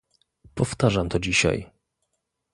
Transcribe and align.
Powtarzam 0.55 1.09
to 1.09 1.19
dzisiaj 1.19 1.71